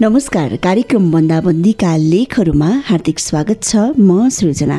नमस्कार 0.00 0.54
कार्यक्रम 0.64 1.10
बन्दाबन्दीका 1.12 1.94
लेखहरूमा 1.96 2.66
हार्दिक 2.86 3.18
स्वागत 3.18 3.62
छ 3.62 3.76
म 3.98 4.28
सृजना। 4.28 4.76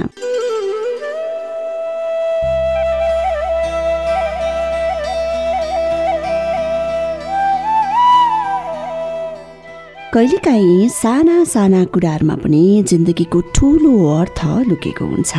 कहिलेकाहीँ 10.13 10.89
साना 10.91 11.43
साना 11.45 11.83
कुराहरूमा 11.97 12.35
पनि 12.45 12.61
जिन्दगीको 12.87 13.41
ठुलो 13.57 13.95
अर्थ 14.13 14.45
लुकेको 14.69 15.05
हुन्छ। 15.15 15.33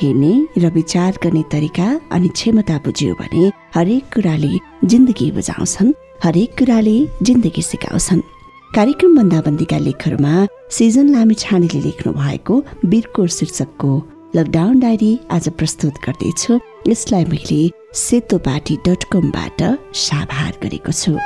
हेर्ने 0.00 0.34
र 0.58 0.72
विचार 0.72 1.18
गर्ने 1.22 1.44
तरिका 1.52 1.92
अनि 2.16 2.28
क्षमता 2.40 2.78
बुझ्यो 2.88 3.14
भने 3.20 3.52
हरेक 3.76 4.12
कुराले 4.14 4.54
जिन्दगी 4.88 5.30
बुझाउँछन् 5.36 5.96
हरेक 6.24 6.58
कुराले 6.58 6.98
जिन्दगी 7.22 7.62
सिकाउँछन्। 7.62 8.28
कार्यक्रम 8.74 9.16
बन्दाबन्दीका 9.16 9.78
लेखहरूमा 9.78 10.32
सिजन 10.70 11.08
लामी 11.10 11.34
छानेले 11.34 11.80
लेख्नु 11.82 12.12
भएको 12.14 12.58
वीरको 12.92 13.26
शीर्षकको 13.36 13.90
लकडाउन 14.36 14.78
डायरी 14.80 15.10
आज 15.30 15.48
प्रस्तुत 15.58 15.98
गर्दैछु। 16.04 16.60
यसलाई 16.88 17.24
मैले 17.32 17.58
सेतो 18.02 18.38
पार्टी 18.46 18.76
डट 18.86 19.04
कमबाट 19.12 19.62
साभार 20.04 20.52
गरेको 20.62 20.92
छु। 20.92 21.18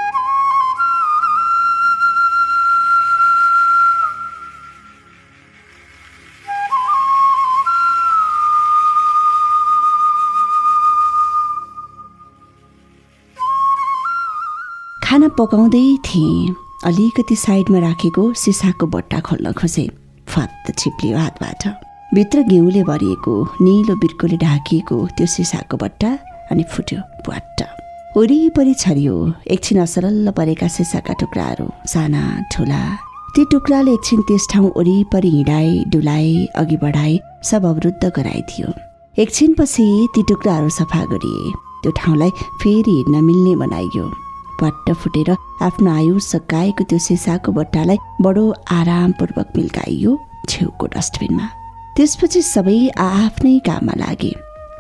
खाना 15.04 15.28
पकाउँदै 15.38 15.86
थिएँ। 16.08 16.63
अलिकति 16.83 17.36
साइडमा 17.36 17.78
राखेको 17.78 18.33
सिसाको 18.34 18.86
बट्टा 18.86 19.20
खोल्न 19.20 19.53
खोजे। 19.53 19.89
फत्त 20.28 20.72
छिप्लियो 20.78 21.19
हातबाट। 21.19 21.66
भित्र 22.14 22.42
घिउले 22.42 22.83
भरिएको 22.83 23.34
निलो 23.62 23.94
बिर्कोले 23.97 24.36
ढाकिएको 24.36 24.97
त्यो 25.16 25.27
सिसाको 25.27 25.77
बट्टा 25.77 26.11
अनि 26.50 26.62
फुट्यो 26.72 27.00
प्वाट्ट। 27.25 27.62
वरिपरि 28.16 28.75
छरियो 28.75 29.14
एकछिन 29.50 29.81
असरल्ल 29.83 30.31
परेका 30.31 30.69
सिसाका 30.69 31.14
टुक्राहरू 31.20 31.69
साना 31.92 32.22
ठुला। 32.53 32.83
ती 33.36 33.44
टुक्राले 33.53 33.92
एकछिन 33.92 34.20
त्यस 34.28 34.47
ठाउँ 34.53 34.70
वरिपरि 34.77 35.31
हिँडाए 35.31 35.72
डुलाए 35.92 36.34
अघि 36.56 36.77
बढाए 36.83 37.19
सब 37.50 37.64
अवरुद्ध 37.66 38.12
गराइदियो। 38.16 38.72
एकछिनपछि 39.22 39.86
ती 40.14 40.22
टुक्राहरू 40.28 40.69
सफा 40.78 41.05
गरिए। 41.12 41.53
त्यो 41.83 41.92
ठाउँलाई 41.97 42.31
फेरि 42.62 42.92
हिँड्न 42.92 43.25
मिल्ने 43.25 43.56
बनाइयो। 43.56 44.23
पट्ट 44.60 44.92
फुटेर 45.00 45.30
आफ्नो 45.62 45.91
आयु 45.91 46.19
सकाएको 46.19 46.84
त्यो 46.91 46.98
सिसाको 47.08 47.52
बट्टालाई 47.52 47.98
बडो 48.24 48.44
आरामपूर्वक 48.78 49.52
मिल्काइयो 49.56 50.12
छेउको 50.48 50.86
डस्टबिनमा। 50.94 51.47
त्यसपछि 51.97 52.42
सबै 52.42 52.78
आफ्नै 52.98 53.58
काममा 53.66 53.94
लागे। 54.02 54.32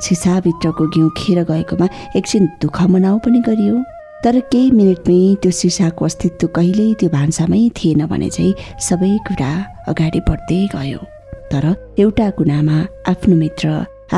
सिसाभित्रको 0.06 0.86
घिउ 0.94 1.08
खेर 1.18 1.42
गएकोमा 1.50 1.86
एकछिन 2.18 2.46
दुःख 2.62 2.82
मनाउ 2.92 3.18
पनि 3.24 3.40
गरियो। 3.48 3.76
तर 4.24 4.38
केही 4.52 4.70
मिनटमै 4.78 5.18
त्यो 5.42 5.50
सिसाको 5.60 6.04
अस्तित्व 6.04 6.46
कहिल्यै 6.56 6.94
त्यो 7.00 7.08
भान्सामै 7.16 7.62
थिएन 7.76 8.06
भने 8.12 8.28
चाहिँ 8.36 8.54
सबै 8.88 9.12
कुरा 9.26 9.50
अगाडि 9.90 10.20
बढ्दै 10.28 10.60
गयो। 10.74 11.00
तर 11.52 11.64
एउटा 12.02 12.28
कुनामा 12.38 12.78
आफ्नो 13.12 13.36
मित्र 13.36 13.68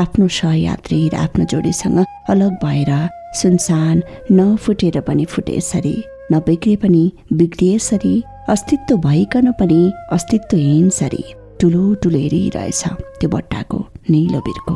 आफ्नो 0.03 0.27
सहयात्री 0.39 0.99
र 1.13 1.15
आफ्नो 1.25 1.43
जोडीसँग 1.51 1.99
अलग 2.33 2.51
भएर 2.63 2.91
सुनसान 3.33 4.03
नफुटेर 4.31 4.99
पनि 5.01 5.25
फुटे 5.25 5.57
यसरी। 5.57 5.95
नबिग्रे 6.31 6.75
पनि 6.75 7.11
बिग्रिए 7.33 7.75
यसरी। 7.75 8.23
अस्तित्व 8.49 8.97
भइकन 8.97 9.51
पनि 9.51 9.91
अस्तित्वहीन 10.11 10.89
सरी 10.89 11.23
ठुलो 11.61 11.93
ठुलो 11.93 12.19
हेरिरहेछ 12.19 12.83
त्यो 13.19 13.29
बट्टाको 13.29 13.79
निलो 14.09 14.39
बिर्को। 14.39 14.75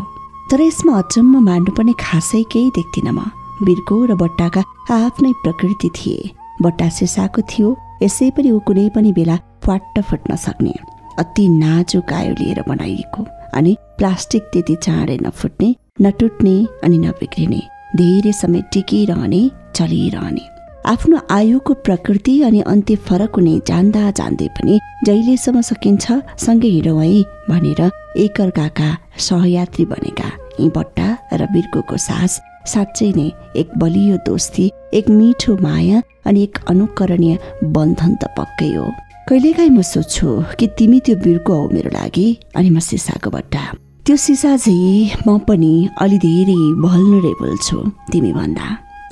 तर 0.51 0.61
यसमा 0.61 0.97
अचम्म 0.97 1.39
मान्नु 1.39 1.71
पनि 1.71 1.93
खासै 1.99 2.43
केही 2.51 2.69
देख्दिनँ 2.69 3.13
म। 3.13 3.19
बिर्को 3.63 3.95
र 4.05 4.15
बट्टाका 4.15 4.61
आफ्नै 4.91 5.31
प्रकृति 5.43 5.89
थिए। 5.97 6.31
बट्टा 6.61 6.89
सिसाको 6.89 7.41
थियो। 7.41 7.75
यसै 8.03 8.29
पनि 8.35 8.51
ऊ 8.51 8.59
कुनै 8.59 8.89
पनि 8.95 9.11
बेला 9.13 9.37
फाट्ट 9.63 10.01
फुट्न 10.01 10.35
सक्ने। 10.35 10.73
अति 11.19 11.47
नाजुक 11.47 12.13
आयो 12.13 12.33
लिएर 12.39 12.63
बनाइएको। 12.67 13.25
अनि 13.53 13.77
प्लास्टिक 13.97 14.43
त्यति 14.53 14.75
चाँडै 14.75 15.17
नफुट्ने 15.23 15.75
नटुट्ने 16.01 16.55
अनि 16.83 16.97
नबिग्रिने। 16.97 17.61
धेरै 17.97 18.31
समय 18.33 18.61
टिकिरहने 18.73 19.41
चलिरहने। 19.75 20.45
आफ्नो 20.91 21.17
आयुको 21.31 21.73
प्रकृति 21.85 22.33
अनि 22.43 22.61
अन्त्य 22.73 22.95
फरक 23.07 23.35
हुने 23.35 23.53
जान्दा 23.67 24.03
जान्दै 24.19 24.47
पनि 24.55 24.79
जहिलेसम्म 25.05 25.61
सकिन्छ 25.61 26.05
सँगै 26.45 26.69
हिँडौँ 26.75 27.03
है 27.03 27.23
भनेर 27.49 27.81
एकअर्काका 28.23 28.89
सहयात्री 29.27 29.85
बनेका 29.91 30.29
यी 30.59 30.69
बट्टा 30.77 31.09
र 31.33 31.45
बिर्कोको 31.53 31.97
सास 32.07 32.39
साँच्चै 32.71 33.11
नै 33.17 33.27
एक 33.61 33.77
बलियो 33.83 34.17
दोस्ती 34.25 34.65
एक 34.93 35.09
मिठो 35.09 35.57
माया 35.61 36.01
अनि 36.25 36.43
एक 36.43 36.57
अनुकरणीय 36.73 37.37
बन्धन 37.75 38.11
त 38.15 38.33
पक्कै 38.39 38.73
हो। 38.73 38.87
कहिलेकाहीँ 39.29 39.69
म 39.69 39.81
सोध्छु 39.85 40.27
कि 40.59 40.67
तिमी 40.77 40.99
त्यो 41.05 41.15
बिर्को 41.23 41.53
हौ 41.53 41.69
मेरो 41.73 41.89
लागि 41.93 42.27
अनि 42.55 42.69
म 42.69 42.79
सिसाको 42.89 43.29
बट्टा। 43.29 43.63
त्यो 44.05 44.15
सिसा 44.17 44.55
चाहिँ 44.57 45.23
म 45.27 45.37
पनि 45.47 45.73
अलि 46.03 46.17
धेरै 46.17 46.61
भल्नरेबल 46.83 47.51
छु 47.65 47.77
तिमी 48.11 48.31
भन्दा 48.33 48.67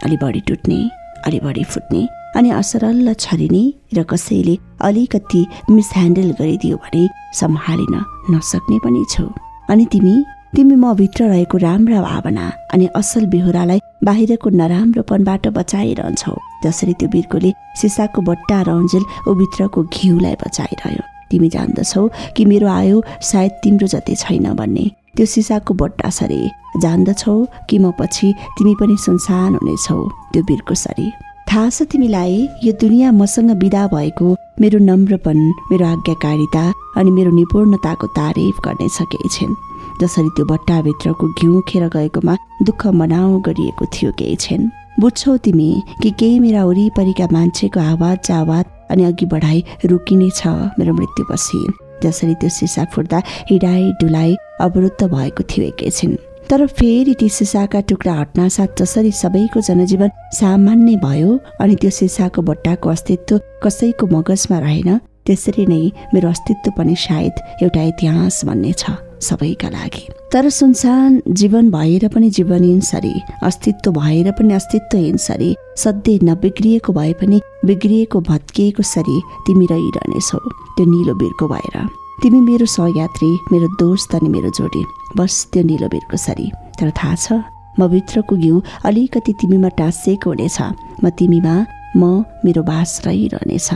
अलि 0.05 0.15
बढी 0.21 0.39
टुट्ने 0.47 0.79
अलि 1.27 1.39
बढी 1.45 1.63
फुट्ने 1.73 2.01
अनि 2.37 2.49
असरल्ल 2.59 3.13
छरिने 3.23 3.61
र 3.97 4.03
कसैले 4.11 4.55
अलिकति 4.87 5.41
मिसह्यान्डल 5.75 6.29
गरिदियो 6.39 6.77
भने 6.83 7.03
सम्हालिन 7.39 7.95
नसक्ने 8.33 8.77
पनि 8.85 9.03
छु। 9.13 9.25
अनि 9.71 9.85
तिमी 9.93 10.15
तिमी 10.55 10.75
म 10.75 10.93
भित्र 11.01 11.29
रहेको 11.33 11.57
राम्रा 11.67 12.01
भावना 12.01 12.45
अनि 12.73 12.87
असल 13.01 13.25
बेहोरालाई 13.33 13.79
बाहिरको 14.09 14.49
नराम्रोपनबाट 14.61 15.47
बचाइरहन्छौ 15.59 16.35
जसरी 16.65 16.93
त्यो 16.99 17.09
बिर्कोले 17.13 17.53
सिसाको 17.81 18.21
बट्टा 18.29 18.61
रन्जेल 18.71 19.03
ऊ 19.29 19.37
भित्रको 19.41 19.83
घिउलाई 19.93 20.35
बचाइरह्यो। 20.43 21.03
तिमी 21.31 21.49
जान्दछौ 21.49 22.07
कि 22.37 22.45
मेरो 22.45 22.67
आयु 22.67 23.01
सायद 23.21 23.51
तिम्रो 23.63 23.87
जति 23.87 24.15
छैन 24.15 24.53
भन्ने। 24.53 24.89
त्यो 25.15 25.25
सिसाको 25.25 25.73
बट्टा 25.73 26.09
सरे 26.09 26.41
जान्दछौ 26.81 27.37
कि 27.69 27.79
म 27.79 27.91
पछि 27.99 28.33
तिमी 28.57 28.73
पनि 28.79 28.95
सुनसान 29.05 29.55
हुनेछौ? 29.55 29.99
त्यो 30.33 30.43
बिर्को 30.43 30.75
सरी 30.75 31.11
थाहा 31.51 31.69
छ 31.69 31.81
तिमीलाई 31.91 32.47
यो 32.63 32.73
दुनियाँ 32.81 33.11
मसँग 33.11 33.51
विदा 33.61 33.87
भएको 33.93 34.35
मेरो 34.61 34.79
नम्रपन 34.79 35.37
मेरो 35.71 35.85
आज्ञाकारिता 35.85 36.63
अनि 36.97 37.11
मेरो 37.11 37.31
निपुणताको 37.31 38.07
तारिफ 38.17 38.59
गर्ने 38.65 38.87
केही 39.01 39.29
छिन् 39.29 39.55
जसरी 40.01 40.29
त्यो 40.35 40.45
बट्टाभित्रको 40.45 41.27
घिउ 41.27 41.61
खेर 41.67 41.87
गएकोमा 41.95 42.35
दुःख 42.63 42.87
मनाउ 42.99 43.39
गरिएको 43.47 43.85
थियो 43.93 44.11
केही 44.19 44.35
छिन्। 44.35 44.69
बुझ्छौ 44.99 45.37
तिमी 45.43 45.71
कि 46.03 46.09
केही 46.19 46.39
मेरा 46.39 46.63
वरिपरिका 46.65 47.27
मान्छेको 47.31 47.79
आवाज 47.79 48.31
आवाज 48.31 48.65
अनि 48.89 49.03
अघि 49.03 49.25
बढाई 49.25 49.63
रोकिनेछ 49.85 50.41
मेरो 50.79 50.93
मृत्युपछि। 50.93 51.67
जसरी 52.03 52.33
त्यो 52.33 52.49
सिसा 52.49 52.83
फुट्दा 52.93 53.21
हिडाई 53.49 53.91
डुलाइ 54.01 54.35
अवरुद्ध 54.61 55.03
भएको 55.03 55.43
थियो 55.43 55.65
एकैछिन 55.65 56.17
तर 56.49 56.65
फेरि 56.67 57.13
ती 57.19 57.27
सिसाका 57.29 57.79
टुक्रा 57.89 58.13
हट्नासाथ 58.13 58.79
जसरी 58.79 59.11
सबैको 59.11 59.61
जनजीवन 59.61 60.09
सामान्य 60.33 60.95
भयो 61.03 61.37
अनि 61.61 61.75
त्यो 61.81 61.91
सिसाको 61.99 62.41
बट्टाको 62.41 62.89
अस्तित्व 62.89 63.39
कसैको 63.63 64.07
मगजमा 64.07 64.59
रहेन 64.59 64.97
त्यसरी 65.25 65.65
नै 65.65 65.83
मेरो 66.13 66.29
अस्तित्व 66.29 66.71
पनि 66.77 66.95
सायद 66.95 67.63
एउटा 67.63 67.83
इतिहास 67.83 68.41
भन्ने 68.45 68.73
छ। 68.73 68.97
सबैका 69.21 69.69
लागि। 69.69 70.07
तर 70.31 70.49
सुनसान 70.49 71.21
जीवन 71.29 71.69
भएर 71.71 72.07
पनि 72.07 72.29
जीवनहीन 72.29 72.79
सरी 72.81 73.13
अस्तित्व 73.43 73.91
भएर 73.91 74.31
पनि 74.31 74.53
अस्तित्वहीन 74.53 75.17
सरी 75.17 75.55
सधैँ 75.77 76.19
नबिग्रिएको 76.23 76.93
भए 76.93 77.13
पनि 77.21 77.41
बिग्रिएको 77.65 78.21
भत्किएको 78.21 78.83
सरी 78.85 79.21
तिमी 79.47 79.65
रहिरहनेछौ 79.71 80.39
त्यो 80.39 80.85
निलो 80.85 81.13
बिर्को 81.15 81.47
भएर। 81.47 81.77
तिमी 82.21 82.39
मेरो 82.41 82.65
सहयात्री 82.67 83.31
मेरो 83.51 83.67
दोस्त 83.79 84.15
अनि 84.15 84.29
मेरो 84.29 84.49
जोडी 84.57 84.83
बस 85.17 85.47
त्यो 85.53 85.63
निलो 85.63 85.87
बिर्को 85.89 86.17
सरी। 86.17 86.51
तर 86.79 86.91
थाहा 86.97 87.15
छ 87.15 87.41
म 87.79 87.87
भित्रको 87.87 88.35
घिउ 88.35 88.61
अलिकति 88.85 89.33
तिमीमा 89.41 89.69
टाँसिएको 89.77 90.29
हुनेछ 90.29 90.61
म 91.03 91.09
तिमीमा 91.09 91.55
म 91.97 92.23
मेरो 92.45 92.63
बास 92.63 93.01
रहिरहनेछ। 93.05 93.69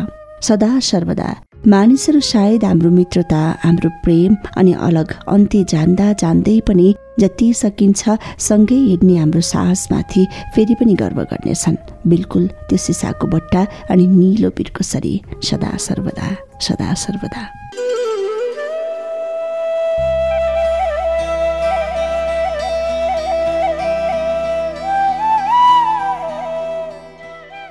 सदा 0.44 0.80
सर्वदा 0.84 1.30
मानिसहरू 1.68 2.19
सायद 2.19 2.63
हाम्रो 2.65 2.89
मित्रता 2.92 3.42
हाम्रो 3.63 3.89
प्रेम 4.04 4.36
अनि 4.60 4.71
अलग 4.88 5.12
अन्त्य 5.33 5.63
जान्दा 5.71 6.07
जान्दै 6.21 6.60
पनि 6.68 6.88
जति 7.19 7.48
सकिन्छ 7.54 8.15
सँगै 8.48 8.75
हिँड्ने 8.75 9.15
हाम्रो 9.18 9.42
साहसमाथि 9.50 10.25
फेरि 10.56 10.75
पनि 10.75 10.94
गर्व 11.01 11.21
गर्नेछन्। 11.31 11.77
बिल्कुल 12.10 12.48
त्यो 12.68 12.77
सिसाको 12.86 13.27
बट्टा 13.27 13.62
अनि 13.95 14.07
निलो 14.07 14.50
बिर्को 14.57 14.83
सरी 14.83 15.13
सदा 15.50 15.71
सर्वदा 15.88 16.27
सदा 16.68 16.94
सर्वदा। 17.06 17.44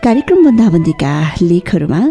कार्यक्रम 0.05 0.45
बन्दाबन्दीका 0.45 1.15
लेखहरूमा 1.43 2.03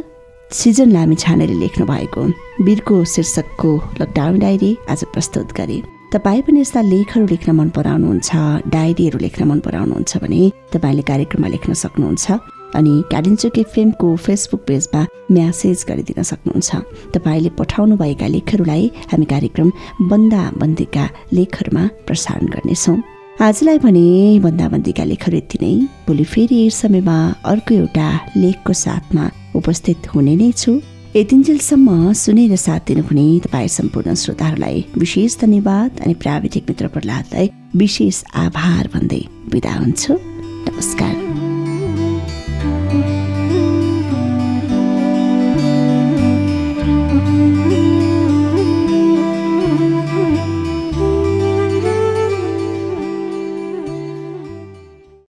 सिजन 0.53 0.92
लामी 0.92 1.15
छानेर 1.15 1.50
लेख्नु 1.56 1.86
भएको 1.86 2.21
वीरको 2.65 3.03
शीर्षकको 3.06 3.71
लकडाउन 4.01 4.39
डायरी 4.39 4.71
आज 4.89 5.03
प्रस्तुत 5.13 5.51
गरे। 5.57 5.77
तपाईँ 6.12 6.42
पनि 6.44 6.59
यस्ता 6.62 6.81
लेखहरू 6.83 7.25
लेख्न 7.25 7.51
मन 7.56 7.69
पराउनुहुन्छ 7.77 8.31
डायरीहरू 8.68 9.19
लेख्न 9.19 9.48
मन 9.48 9.59
पराउनुहुन्छ 9.68 10.18
भने 10.24 10.42
तपाईँले 10.74 11.03
कार्यक्रममा 11.07 11.48
लेख्न 11.48 11.74
सक्नुहुन्छ 11.74 12.31
अनि 12.75 12.94
कालिन्चोक 13.12 13.57
एफएमको 13.59 14.15
फेसबुक 14.18 14.62
पेजमा 14.68 15.01
म्यासेज 15.31 15.86
गरिदिन 15.89 16.24
सक्नुहुन्छ। 16.24 16.69
तपाईँले 17.15 17.50
पठाउनुभएका 17.59 18.27
लेखहरूलाई 18.36 18.92
हामी 19.12 19.25
कार्यक्रम 19.33 19.71
बन्दा 20.12 20.44
बन्दीका 20.59 21.09
लेखहरूमा 21.31 21.83
प्रसारण 22.07 22.45
गर्नेछौँ। 22.56 22.98
आजलाई 23.39 23.77
भने 23.80 24.07
बन्दाबन्दीका 24.44 25.03
लेखहरू 25.12 25.38
यति 25.38 25.57
नै। 25.63 25.75
भोलि 26.07 26.24
फेरि 26.24 26.59
समयमा 26.75 27.18
अर्को 27.51 27.75
एउटा 27.75 28.07
लेखको 28.38 28.74
साथमा 28.86 29.25
उपस्थित 29.56 30.15
हुने 30.15 30.36
नै 30.36 30.51
छु। 30.51 30.81
यतिन्जेलसम्म 31.15 32.13
सुनेर 32.13 32.56
साथ 32.56 32.80
दिनुहुने 32.88 33.39
तपाईँ 33.39 33.68
सम्पूर्ण 33.68 34.13
श्रोताहरूलाई 34.15 34.86
विशेष 34.98 35.39
धन्यवाद 35.39 36.00
अनि 36.01 36.13
प्राविधिक 36.13 36.69
मित्र 36.69 36.88
प्रहलादलाई 36.88 37.50
विशेष 37.75 38.24
आभार 38.36 38.89
भन्दै 38.94 39.24
बिदा 39.51 39.74
हुन्छु। 39.74 40.13
नमस्कार। 40.69 41.21